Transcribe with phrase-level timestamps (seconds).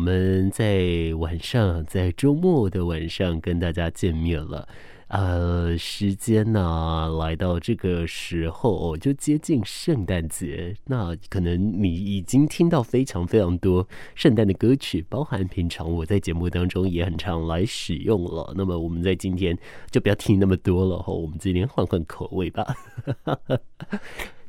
[0.00, 4.66] 我们在晚上，在周末的晚上跟大家见面了。
[5.08, 10.74] 呃，时间呢、来到这个时候就接近圣诞节。
[10.86, 18.54] 那可能你已经听到非常非常多圣诞的歌曲，包含平常我在节目当中也很常来使用了。
[18.56, 19.54] 那么我们在今天
[19.90, 22.74] 就不要听那么多了，我们今天换换口味吧。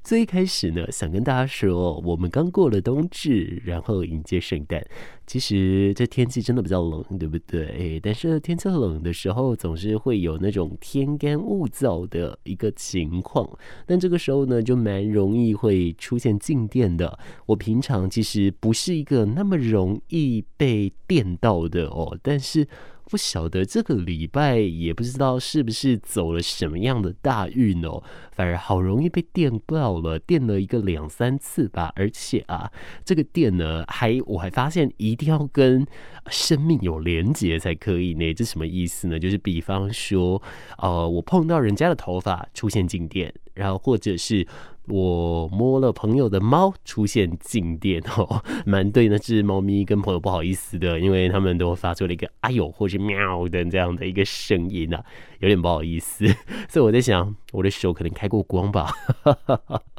[0.04, 4.84] 最开始呢，想跟大家说，我们刚过了冬至，然后迎接圣诞。
[5.28, 8.00] 其实这天气真的比较冷，对不对？
[8.02, 13.48] 但是天气冷的时候，总是会有那种天干物燥的一个情况。
[13.86, 17.20] 但这个时候呢，就蛮容易会出现静电的。
[17.46, 22.68] 我平常其实不是一个那么容易被电到的哦，但是。
[23.12, 28.02] 不晓得这个礼拜也不知道是不是走了什么样的大运哦，
[28.32, 31.92] 反而好容易被电到了，电了一个两三次吧。
[31.98, 32.72] 而且啊，
[33.04, 35.86] 这个电呢，还我还发现一定要跟
[36.28, 38.34] 生命有连结才可以呢。
[38.34, 39.20] 这什么意思呢？
[39.20, 40.42] 就是比方说，
[40.78, 44.48] 呃，我碰到人家的头发出现静电，然后或者是。
[44.92, 55.02] 我摸了朋友的猫，出现静电哦， 蛮对那只猫咪跟朋友不好意思的，因为他们都发出了一个“哎呦”或是“喵”的这样的一个声音啊，
[55.40, 56.26] 有点不好意思。
[56.68, 58.92] 所以我在想，我的手可能开过光吧。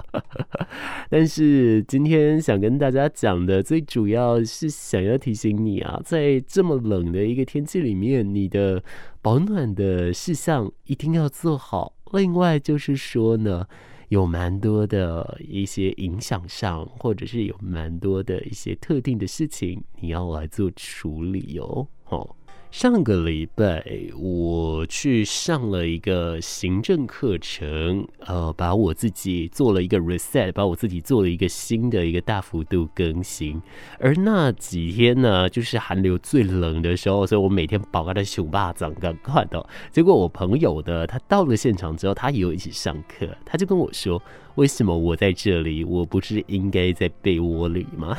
[1.09, 8.83] 但是今天想跟大家讲的，最主要是想要提醒你啊，在这么冷的一个天气里面，你的
[9.23, 11.95] 保暖的事项一定要做好。
[12.13, 13.67] 另外就是说呢。
[14.13, 21.89] 有蛮多的一些影响上，或者是有蛮多的一些特定的事情，你要来做处理哦。
[22.11, 22.37] 哦。
[22.73, 23.85] 上个礼拜
[24.19, 33.61] 我去上了一个行政课程，呃，把我自己做了一个 reset，把我自己做了一个新的一个大幅度更新。
[34.01, 39.63] 而那几天呢，就是寒流最冷的时候，所以我每天饱个的熊巴掌，赶快的。
[39.91, 44.21] 结果我朋友的他到了现场之后，他也有一起上课，他就跟我说。
[44.57, 45.83] 为什么我在这里？
[45.83, 48.17] 我不是应该在被窝里吗？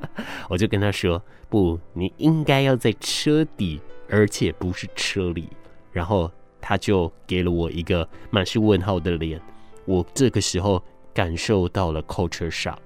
[0.48, 5.48] 我就跟他说：“不，你应该要在车底，而且不是车里。”
[5.92, 9.40] 然后他就给了我一个满是问号的脸。
[9.84, 10.82] 我这个时候
[11.14, 12.76] 感受到了 culture shock，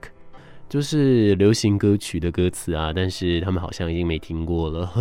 [0.69, 4.93] 就是流行歌曲的歌词啊，但是他们好像已经没听过了。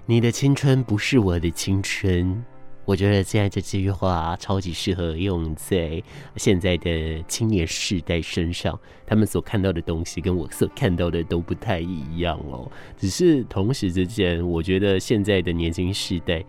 [0.08, 2.44] 你的青春不是我的青春。
[2.86, 6.04] 我觉得现在这句话超级适合用在
[6.36, 12.70] 现在的青年世代身上，他们所看到的东西跟我所看到的都不太一样哦。
[12.98, 16.44] 只是同时之间，我觉得现在的年轻世代。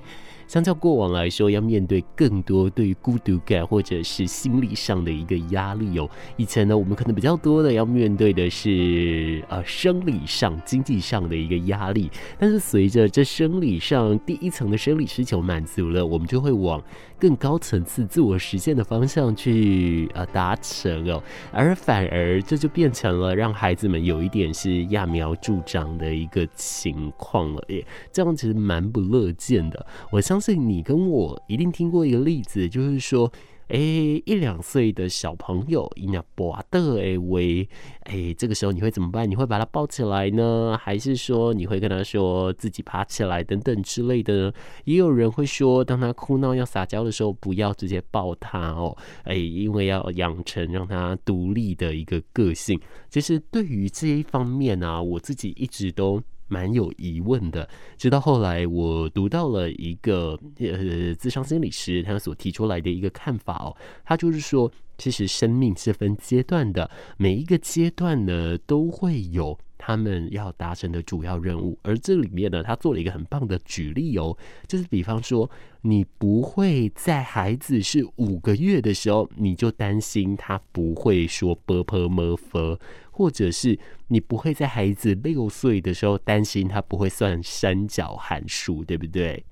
[0.48, 6.08] 相较过往来说，要面对更多对于孤独感或者是心理上的一个压力哦。
[6.36, 12.08] 以前呢，我们可能比较多的要面对的是呃生理上、经济上的一个压力，
[12.38, 16.80] 但是随着这生理上第一层的生理需求满足了，我们就会往
[17.18, 21.20] 更高层次自我实现的方向去呃达成哦。
[21.50, 29.86] 而反而这就变成了让孩子们有一点是揠苗助长的一个情况了耶，这样其实蛮不乐见的。
[30.10, 30.40] 我相。
[30.46, 33.32] 信你跟我一定听过一个例子，就是说，
[33.68, 37.68] 哎，一两岁的小朋友，一两波的哎喂，
[38.02, 39.28] 哎，这个时候你会怎么办？
[39.28, 44.54] 你会把他抱起来呢，还是说你会跟他说自己爬起来等等之类的？
[44.84, 52.80] 也有人会说，当他哭闹要撒娇的时候，不要直接抱他哦，哎，因为要养成让他独立的一个个性。
[53.10, 56.22] 其实对于这一方面啊，我自己一直都。
[56.48, 74.36] 蛮有疑问的，直到后来我读到了一个呃，自伤心理师他所提出来的一个看法哦，他就是说，其实生命是分阶段的每一个阶段呢都会有他们要达成的主要任务而这里面呢他做了一个很棒的举例哦。
[74.66, 75.48] 就是比方说
[75.82, 82.78] 你不会在孩子是五个月的时候你就担心他不会说 bpmf
[83.10, 83.78] 或者是
[84.08, 89.44] 你不会在孩子六岁的时候担心他不会算三角函数对不对？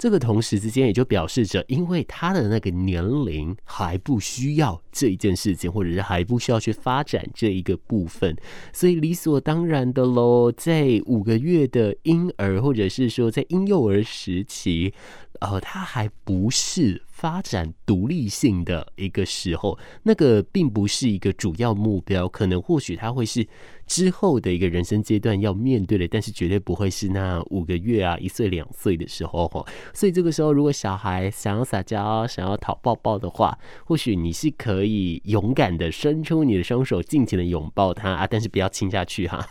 [0.00, 8.34] 这个同时之间也就表示着，因为他的那个年龄还不需要这一件事情，或者是还不需要去发展这一个部分，
[8.72, 14.94] 所以理所当然的喽，在五个月的婴儿，或者是说在婴幼儿时期，
[15.40, 17.02] 呃，他还不是。
[17.20, 23.46] 发展独立性的一个时候，那个并不是一个主要目标，可能或许他会是。
[23.90, 29.66] 之后的一个人生阶段要面对的，但是绝对不会是那五个月啊、一岁两岁的时候哈。
[29.92, 39.44] 所以这个时候，如果小孩想要撒娇、想要讨抱抱的话，或许你是可以勇敢的伸出你的双手，尽情的拥抱他啊，但是不要亲下去哈。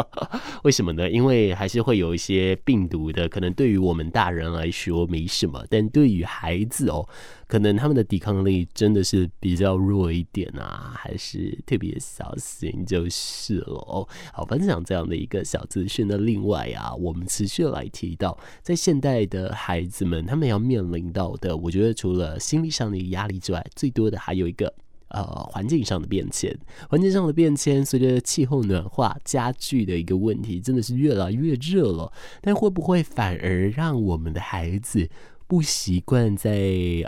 [0.64, 1.10] 为什么呢？
[1.10, 7.06] 因为还是会有一些病毒的，可能对于我们大人来说没什么，但对于孩子哦。
[7.52, 14.08] 可能他们的抵抗力真的是比较弱一点啊，还是特别小心就是了哦。
[14.32, 16.06] 好，分享这样的一个小资讯。
[16.08, 24.72] 那另外啊，我们持续来提到，在现代的孩子们，他们要面临到的，我觉得除了心理上的压力之外，最多的还有一个
[25.08, 26.58] 呃环境上的变迁。
[26.88, 32.10] 环境上的变迁，随着气候暖化加剧的一个问题，真的是越来越热了。
[32.40, 35.06] 但会不会反而让我们的孩子
[35.52, 36.50] 不习惯在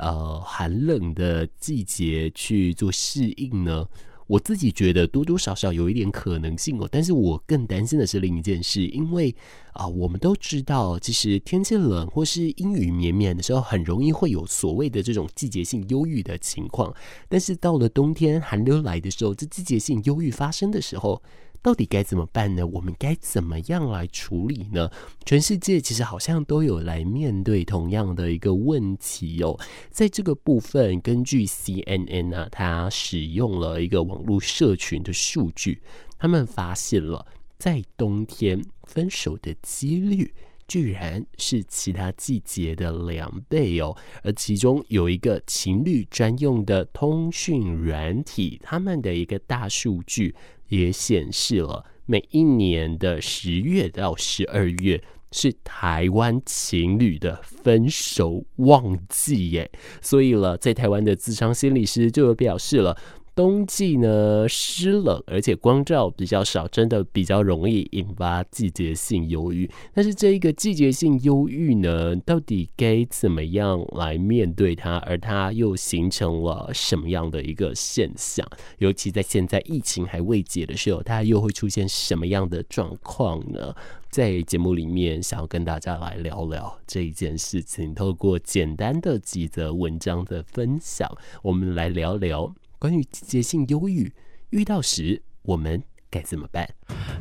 [0.02, 3.88] 呃寒冷的季节去做适应呢？
[4.26, 6.87] 我自己觉得多多少少有一点可能性哦。
[6.93, 9.35] 但是我更担心的是另一件事，因为
[9.73, 16.94] 啊、我们都知道，其实天气冷或是阴雨绵绵的时候，很容易会有所谓的这种季节性忧郁的情况。
[17.31, 21.23] 但是到了冬天寒流来的时候，这季节性忧郁发生的时候。
[21.64, 22.66] 到底该怎么办呢？
[22.66, 24.90] 我们该怎么样来处理呢？
[25.25, 29.58] 全世界其实好像都有来面对同样的一个问题哦。
[29.90, 35.81] 在这个部分，根据 CNN、啊，它使用了一个网络社群的数据，
[36.19, 37.26] 他们发现了
[37.56, 40.34] 在冬天分手的几率
[40.69, 43.96] 居然是其他季节的两倍哦。
[44.22, 50.34] 而其中有一个情侣专用的通讯软体，他们的一个大数据。
[50.69, 55.02] 也显示了每一年的十月到十二月
[55.32, 59.70] 是台湾情侣的分手旺季耶，
[60.00, 62.96] 所以了，在台湾的咨商心理师就有表示了。
[63.34, 69.69] 冬季呢，湿冷，而且光照比较少，真的比较容易引发季节性忧郁。
[69.92, 74.98] 但是这一个季节性忧郁呢，到底该怎么样来面对它？
[74.98, 78.46] 而它又形成了什么样的一个现象？
[78.78, 83.75] 尤其在现在疫情还未解的时候，它又会出现什么样的状况呢？
[84.10, 87.92] 在节目里面，想要跟大家来聊聊这一件事情。
[87.92, 91.10] 透过简单的几则文章的分享，
[91.42, 92.54] 我们来聊聊。
[92.84, 94.12] 关于季节性忧郁，
[94.50, 96.69] 遇到时我们该怎么办？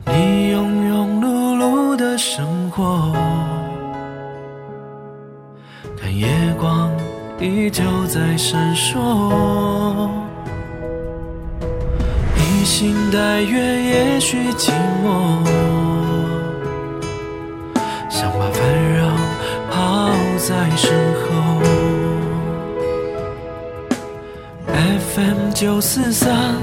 [0.07, 3.13] 你庸庸碌碌的生活，
[5.95, 6.27] 看夜
[6.59, 6.91] 光
[7.39, 10.09] 依旧在闪烁，
[12.35, 14.69] 披星戴月也许寂
[15.01, 15.45] 寞，
[18.09, 19.15] 想把烦扰
[19.71, 21.42] 抛在身后。
[25.15, 26.55] FM 九四三，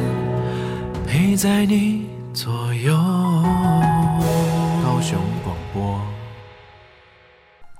[1.07, 2.93] 陪在你左右。
[4.83, 6.01] 高雄广播。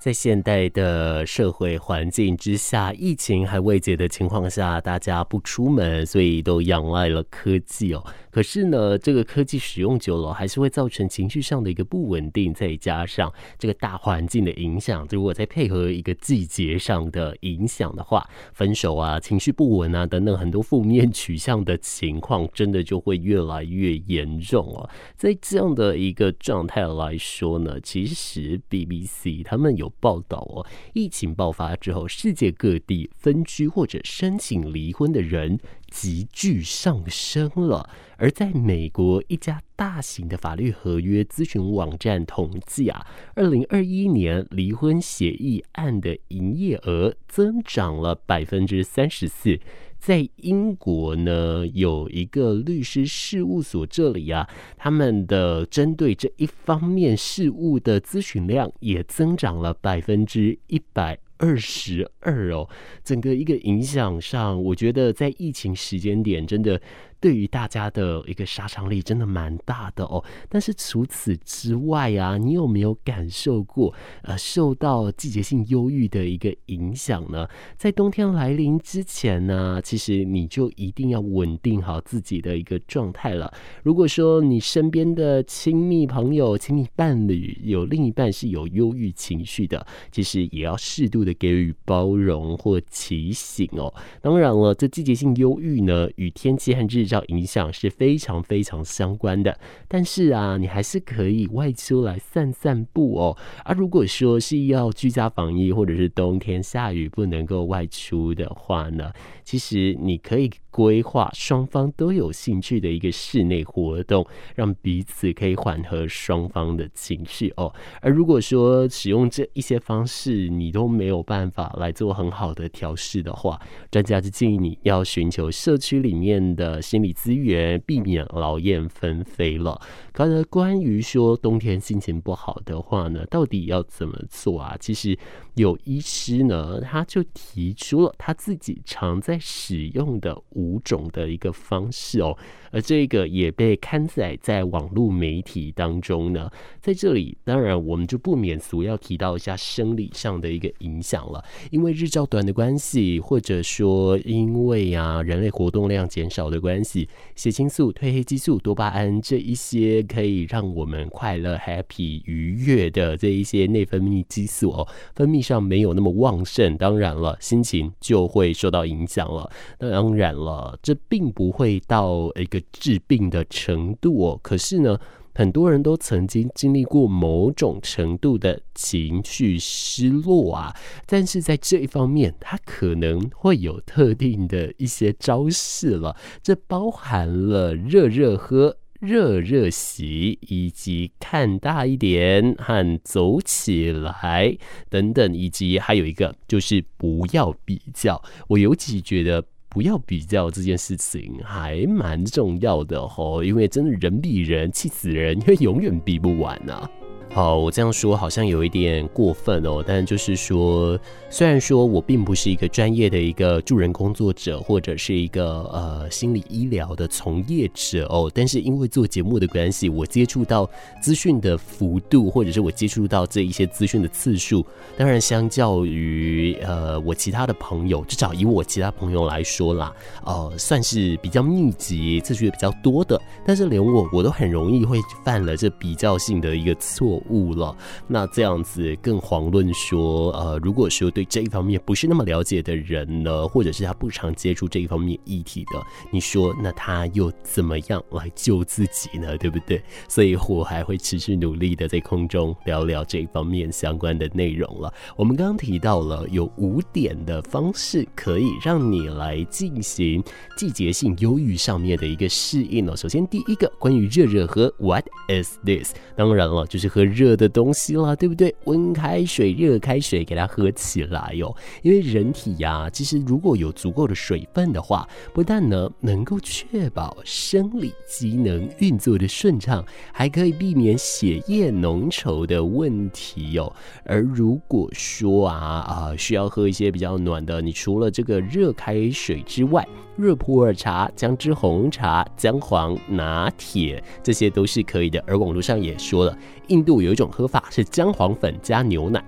[0.01, 8.07] 在现代的社会环境之下，疫情还未解的情况下，大家不出门，所以都仰赖了科技哦。
[8.31, 24.89] 可是呢，这个科技使用久了，还是会造成情绪上的一个不稳定，再加上这个大环境的影响，如果再配合一个季节上的影响的话，分手啊、情绪不稳啊等等很多负面取向的情况，真的就会越来越严重哦。
[25.17, 35.59] 在这样的一个状态来说呢，其实 BBC 他们有报道哦，疫情爆发之后，世界各地分居或者申请离婚的人
[35.91, 37.89] 急剧上升了。
[38.17, 49.59] 而在美国一家大型的法律合约咨询网站统计啊，二零二一年离婚协议案的营业额增长了百分之三十四。
[49.99, 62.69] 在英国呢，有一个律师事务所，这里啊，他们的针对这一方面事务的咨询量也增长了百分之一百二十二哦。
[63.03, 66.81] 整个一个影响上，我觉得在疫情时间点，真的。
[67.21, 77.47] 对于大家的一个杀伤力真的蛮大的哦，但是除此之外啊，你有没有感受过呃受到季节性忧郁的一个影响呢？
[77.77, 83.53] 在冬天来临之前呢，其实你就一定要稳定好自己的一个状态了。
[83.83, 93.93] 如果说你身边的亲密朋友、亲密伴侣有另一半是有忧郁情绪的，其实也要适度的给予包容或提醒哦。
[94.23, 99.59] 当然了，这季节性忧郁呢，与天气和日影响是非常非常相关的。
[99.89, 103.37] 但是啊，你还是可以外出来散散步哦。
[103.65, 109.13] 而、啊、如果说是要居家防疫，或者是冬天下雨不能够外出的话呢，
[109.43, 117.73] 其实你可以规划双方都有兴趣的一个室内活动，让彼此可以缓和双方的情绪哦。
[118.01, 123.61] 而如果说使用这一些方式，你都没有办法来做很好的调试的话，
[123.91, 129.81] 专家就建议你要寻求社区里面的心理资源，避免劳燕分飞了。
[130.13, 134.77] 可是关于说冬天心情不好的话呢，到底要怎么做啊？
[134.79, 135.19] 其实
[135.55, 142.37] 有医师呢，他就提出了他自己常在使用的五种的一个方式哦。
[142.73, 146.49] 而这个也被刊载在网络媒体当中呢，
[146.81, 164.87] 在这里当然我们就不免俗要提到一下生理上的一个影响了，因为日照短的关系，或者说因为啊人类活动量减少的关系，血清素、褪黑激素、多巴胺这一些可以让我们快乐、happy、愉悦的这一些内分泌激素哦，
[165.17, 169.51] 分泌上没有那么旺盛，当然了，心情就会受到影响了。
[169.81, 172.61] 那当然了，呃这并不会到一个。
[172.73, 174.99] 治病的程度哦，可是呢，
[175.35, 186.17] 很多人都曾经经历过某种程度的情绪失落啊，但是在这一方面，他可能会有特定的一些招式了。
[186.43, 194.57] 这包含了热热喝、热热洗，以及看大一点和走起来
[194.89, 198.23] 等等，以及还有一个就是不要比较。
[198.49, 199.45] 我尤其觉得。
[199.71, 206.91] 不要比较这件事情还蛮重要的吼，因为真的人比人气死人，因为永远比不完啊。
[207.33, 210.99] 好，我这样说好像有一点过分哦，但就是说，
[211.31, 220.69] 虽然说我并不是一个专业的一个助人工作者，或者是一个呃心理医疗的从业者哦，但是因为做节目的关系，我接触到
[221.01, 224.67] 资讯的幅度，或者是我接触到这一些资讯的次数，
[224.99, 229.93] 当然相较于呃我其他的朋友，至少以我其他朋友来说啦，
[230.25, 237.20] 呃，算是比较密集、次数也比较多的，但是连我我都很容易会犯了这比较性的一个错。
[237.29, 249.37] 误了，那这样子更遑论说，呃，如果说对这一方面不是那么了解的人呢，或者是他不常接触这一方面议题的，你说那他又怎么样来救自己呢？
[249.37, 249.83] 对不对？
[250.09, 254.93] 所以我还会持续努力的在空中聊聊这一方面相关的内容了。
[255.17, 260.23] 我们刚刚提到了有五点的方式可以让你来进行
[260.57, 262.97] 季节性忧郁上面的一个适应了。
[262.97, 265.93] 首先第一个关于热热喝，What is this？
[266.17, 267.10] 当然了，就是喝。
[267.11, 268.55] 热的东西啦，对不对？
[268.65, 271.55] 温开水、热开水，给它喝起来哟。
[271.83, 283.73] 因为人体呀，其实如果有足够的水分的话，不但呢能够确保生理机能运作的顺畅，还可以避免血液浓稠的问题哟。
[284.05, 289.87] 而如果说啊啊需要喝一些比较暖的，你除了这个热开水之外，
[290.17, 295.23] 热普洱茶、姜汁红茶、姜黄拿铁，这些都是可以的。
[295.27, 299.25] 而网络上也说了，印度有一种喝法是姜黄粉加牛奶，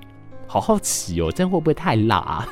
[0.47, 2.49] 好好奇哦，这样会不会太辣啊？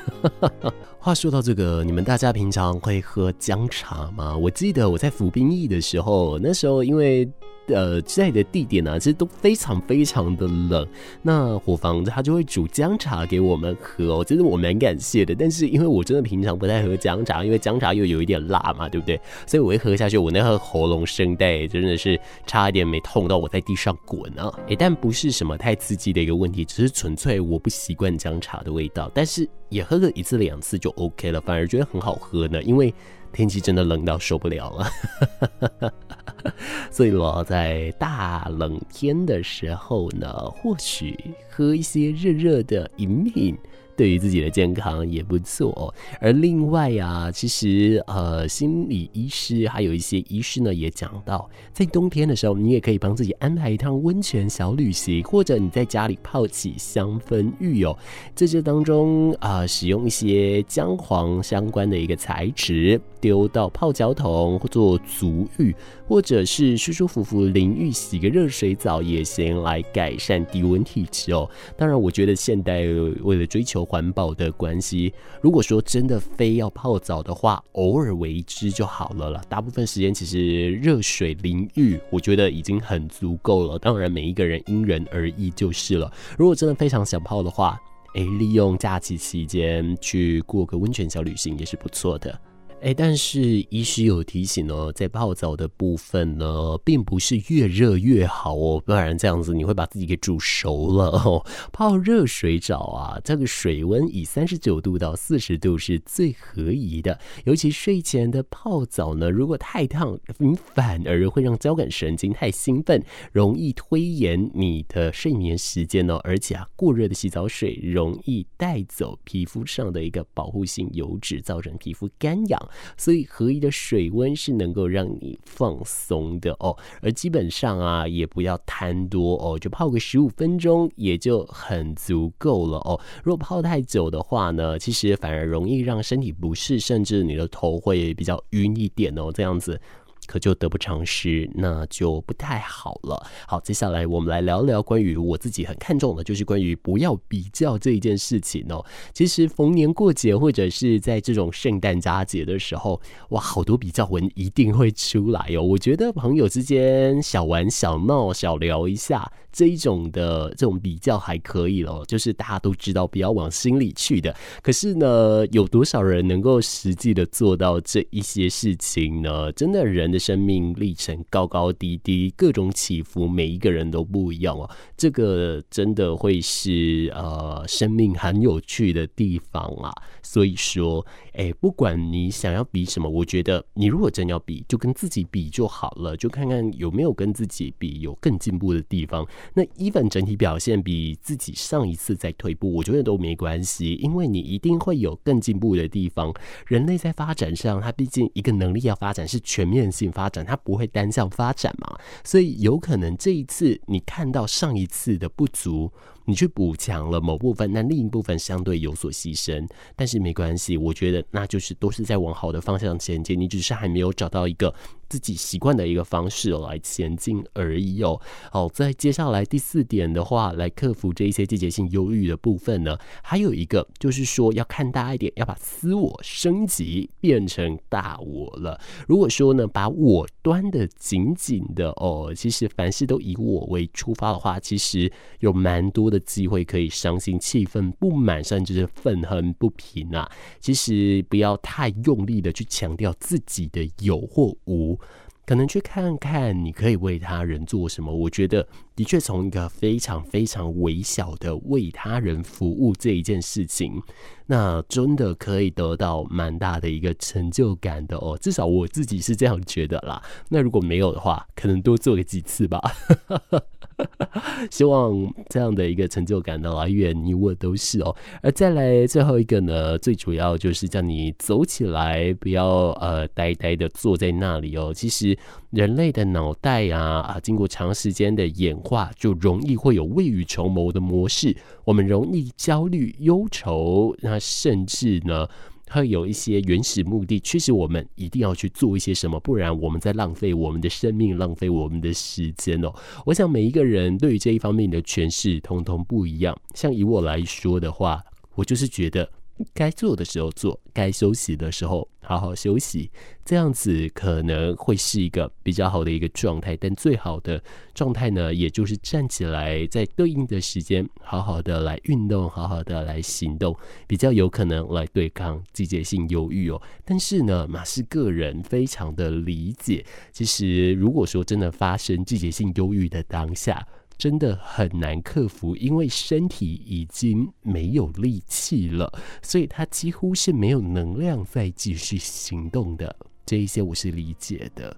[0.98, 4.36] 话说到这个，你们大家平常会喝姜茶吗？
[4.36, 7.30] 我记得我在服兵役的时候，那时候因为。
[7.68, 10.86] 呃，在的地点呢、其实都非常非常的冷。
[11.22, 15.34] 那伙房子他就会煮姜茶给我们喝哦，其实我蛮感谢的。
[15.34, 19.20] 但是因为我真的平常不太喝姜茶，因为姜茶又有一点辣嘛，对不对？
[19.46, 24.52] 所以我一喝下去，我那个喉咙声带真的是差一点没痛到我在地上滚啊！
[24.66, 29.08] 诶，但不是什么太刺激的一个问题，只是纯粹我不习惯姜茶的味道。
[29.14, 32.92] 但是也喝个一次两次就 OK 了，反而觉得很好喝呢，因为。
[33.32, 35.92] 天气真的冷到受不了了，
[36.90, 41.18] 所以我在大冷天的时候呢，或许
[41.48, 43.56] 喝一些热热的饮品。
[44.00, 45.94] 对于自己的健康也不错。
[46.22, 57.94] 而另外啊，其实呃，心理医师还有一些医师呢，也讲到，在冬天的时候，你也可以帮自己安排一趟温泉小旅行，或者你在家里泡起香氛浴哦。
[58.34, 65.76] 在这当中啊、使用一些姜黄相关的一个材质，丢到泡脚桶或做足浴，
[66.08, 71.46] 或者是舒舒服服淋浴，洗个热水澡也行，来改善低温体质哦。
[71.76, 72.80] 当然，我觉得现代
[73.22, 79.42] 为了追求环保的关系，如果说真的非要泡澡的话，偶尔为之就好了啦。
[79.48, 83.76] 大部分时间其实热水淋浴，我觉得已经很足够了。
[83.80, 86.08] 当然，每一个人因人而异就是了。
[86.38, 87.76] 如果真的非常想泡的话，
[88.14, 92.40] 诶，利用假期期间去过个温泉小旅行也是不错的。
[92.82, 101.44] 哎，但是医师有提醒哦，在泡澡的部分呢，并不是越热越好哦，不然这样子你会把自己给煮熟了哦。
[101.72, 107.20] 泡热水澡啊，这个水温以三十九度到四十度是最合宜的。
[107.44, 116.18] 尤其睡前的泡澡呢，如果太烫，你反而会让交感神经太兴奋，容易推延你的睡眠时间哦。
[116.24, 122.58] 而且啊，过热的洗澡水容易带走皮肤上的一个保护性油脂，造成皮肤干痒。
[122.96, 133.00] 所以合一的水温是能够让你放松的哦，而基本上啊，也不要贪多哦，就泡个十五分钟也就很足够了哦。
[133.22, 139.80] 如果泡太久的话呢，其实反而容易让身体不适，甚至你的头会比较晕一点哦，这样子。
[140.30, 143.26] 可就得不偿失，那就不太好了。
[143.48, 148.86] 好，接下来我们来聊聊关于我自己很看重的，就是关于不要比较这一件事情哦。
[149.12, 155.62] 其实逢年过节或者是在这种圣诞佳节的时候，哇，好多比较文一定会出来哦。
[155.62, 159.28] 我觉得朋友之间小玩小闹小聊一下。
[159.52, 164.32] 这一种的这种比较还可以咯，就是大家都知道不要往心里去的。
[164.62, 169.50] 可是呢，有多少人能够实际的做到这一些事情呢？
[169.50, 174.70] 真的，人的生命历程高高低低，各种起伏，每一个人都不一样哦。
[174.96, 179.90] 这个真的会是呃，生命很有趣的地方啊。
[180.22, 189.26] 所以说，哎，不管你想要比什么，我觉得你如果真要比，就跟自己比就好了，就看看有没有跟自己比有更进步的地方。
[189.54, 196.32] 那 even 整体表现比自己上一次在退步，我觉得都没关系，因为你一定会有更进步的地方。
[196.66, 205.92] 人类在发展上，它毕竟一个能力要发展是全面性发展，它不会单向发展嘛，所以有可能这一次你看到上一次的不足。
[206.24, 214.72] 你去补强了某部分，那另一部分相对有所牺牲，但是没关系，我觉得那就是都是在往好的方向前进，你只是还没有找到一个
[215.10, 218.18] 自己习惯的一个方式来前进而已哦。
[218.50, 228.80] 好，在接下来第四点的话，来克服这一些季节性忧郁的部分呢，还有一个就是说要看大一点，要把私我升级变成大我了。
[229.06, 236.18] 如果说呢，把我端的紧紧的哦，其实凡事都以我为出发的话，其实有蛮多的。
[236.30, 240.30] 机会可以伤心、气愤、不满，甚至是愤恨不平啊！
[240.60, 244.99] 其实不要太用力的去强调自己的有或无，
[245.46, 248.14] 可能去看看你可以为他人做什么。
[248.14, 254.00] 我觉得，的确从一个非常非常微小的为他人服务这一件事情，
[254.46, 258.38] 那真的可以得到蛮大的一个成就感的哦。
[258.40, 260.22] 至少我自己是这样觉得啦。
[260.48, 262.80] 那如果没有的话，可能多做个几次吧。
[264.70, 265.12] 希望
[265.48, 268.14] 这样的一个成就感的来源，你我都是哦。
[268.42, 274.92] 而再来最后一个呢，最主要就是叫你走起来，不要呃呆呆的坐在那里哦。
[274.94, 275.36] 其实
[275.70, 281.56] 人类的脑袋啊啊，经过长时间的演化，就容易会有未雨绸缪的模式。
[281.84, 285.48] 我们容易焦虑、忧愁，那甚至呢。
[285.90, 292.94] 会有一些原始目的，确实我们一定要去做一些什么，不然我们在浪费我们的生命，浪费我们的时间哦。
[293.26, 296.56] 我想每一个人对于这一方面的诠释，通通不一样。
[296.74, 298.22] 像以我来说的话，
[298.54, 299.28] 我就是觉得。
[299.74, 303.10] 该做的时候做，该休息的时候好好休息，
[303.44, 306.76] 这样子可能会是一个比较好的一个状态。
[306.76, 307.62] 但最好的
[307.94, 316.80] 状态呢，也就是站起来，在对应的时间好好的来运动，好好的来行动，比较有可能来对抗季节性忧郁哦。
[317.04, 323.86] 但是呢，马斯个人非常的理解，其实如果说真的发生季节性忧郁的当下，
[324.20, 333.16] 真的很难克服，因为身体已经没有力气了，所以他几乎是没有能量再继续行动的。
[333.46, 334.94] 这一些我是理解的。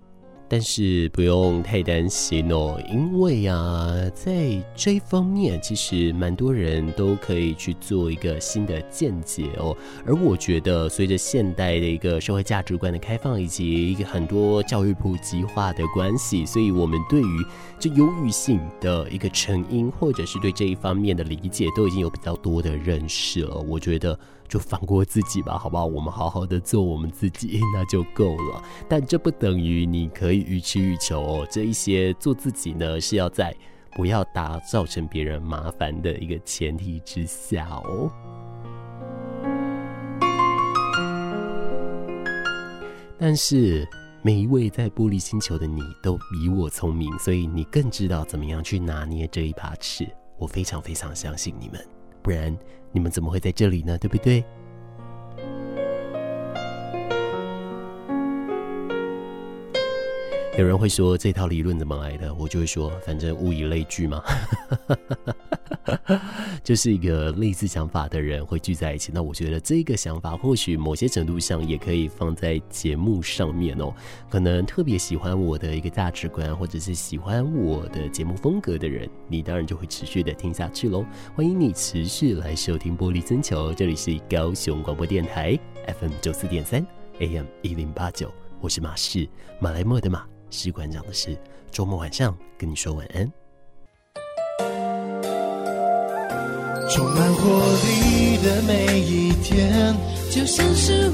[0.53, 9.75] 但是不用太担心哦，因为啊，在这一方面，其实蛮多人都可以去做一个新的见解哦。
[10.05, 17.47] 而我觉得，随着现代的一个社会价值观的开放，以及一个很多教育普及化的关系，所以我们对于
[17.79, 23.57] 这忧郁性的一个成因，或者是对这一方面的理解，都已经有比较多的认识了。
[23.57, 24.19] 我觉得。
[24.53, 25.87] 就放过自己吧，好不好？
[25.87, 28.63] 我们好好的做我们自己， 那就够了。
[28.87, 31.49] 但这不等于你可以予取予求哦。
[31.51, 33.57] 这一些做自己呢，是要在
[33.93, 38.13] 不要打造成别人麻烦的一个前提之下哦。
[43.19, 43.89] 但是
[44.21, 50.07] 每一位在玻璃星球的你都比我聪明，所以你更知道怎么样去拿捏这一把尺。
[50.37, 51.83] 我非常非常相信你们，
[52.21, 52.55] 不然。
[52.93, 53.99] 你们怎么会在这里呢？
[53.99, 54.45] 对不对？
[60.59, 62.35] 有人会说这套理论怎么来的？
[62.35, 64.23] 我就会说，反正物以类聚嘛。
[66.63, 69.11] 就是一个类似想法的人会聚在一起。
[69.15, 73.95] 那我觉得这个想法或许某些程度上也可以放在节目上面哦。
[74.29, 81.03] 可能特别喜欢我的一个价值观，或者是喜欢我的节目风格的人，你当然就会持续的听下去喽。
[81.35, 85.59] 欢迎你持续来收听玻璃增球，这里是高雄广播电台
[85.99, 86.87] FM 九四点三
[87.21, 89.27] AM 一零八九，我是马氏，
[89.59, 91.37] 马来莫的马，士馆长的事。
[91.71, 93.33] 周末晚上跟你说晚安。
[96.91, 97.49] 充满活
[97.87, 99.97] 力的每一天，
[100.31, 101.11] 就像是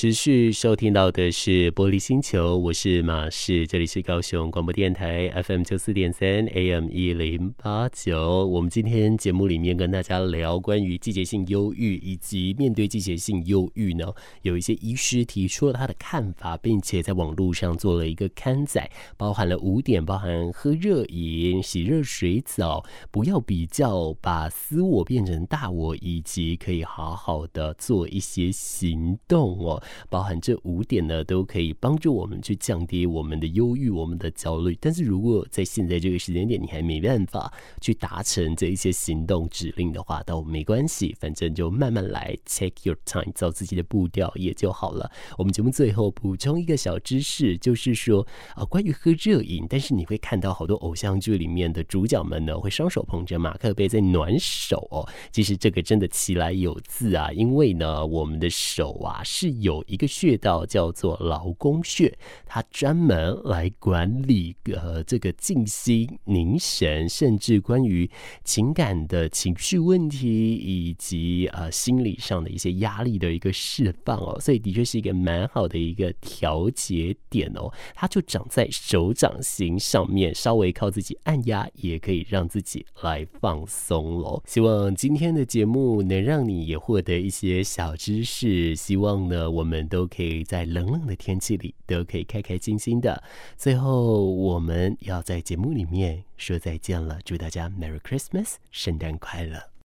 [0.00, 8.46] 持续收听到的是玻璃星球，我是马士，这里是高雄广播电台 FM 九四点三 AM 一零八九。
[8.46, 29.82] 我们今天节目里面跟大家聊关于季节性忧郁，以及面对季节性忧郁呢，有一些医师提出了他的看法，并且在网络上做了一个刊载，包含了五点，包含喝热饮、洗热水澡，不要比较，把私我变成大我，以及可以好好的做一些行动哦。
[30.08, 34.76] 包含这五点呢，都可以帮助我们去降低我们的忧郁、我们的焦虑。
[34.80, 45.10] 但是如果在现在这个时间点，你还没办法去达成这一些行动指令的话，倒没关系，反正就慢慢来，take your time，照自己的步调也就好了。
[45.36, 55.08] 我们节目最后补充一个小知识，就是说啊，关于喝热饮，但是你会看到好多偶像剧里面的主角们呢，会双手捧着马克杯在暖手哦。
[55.32, 59.77] 其实这个真的起来有自啊，因为呢，我们的手啊是有。
[59.86, 62.12] 一个穴道叫做劳宫穴，
[62.44, 68.10] 它专门来管理呃这个静心凝神，甚至关于
[68.42, 77.72] 情感的情绪问题以及呃心理上的一些压力的一个释放哦，所以的确是一个蛮好的一个调节点哦。
[77.94, 84.42] 它就长在手掌心上面，稍微靠自己按压也可以让自己来放松喽。
[84.44, 89.67] 希望今天的节目能让你也获得一些小知识，希望呢我们。
[89.67, 93.22] 我们都可以在冷冷的天气里都可以开开心心的。
[93.56, 99.77] 最后，我们要在节目里面说再见了，祝大家 Merry Christmas，圣诞快乐。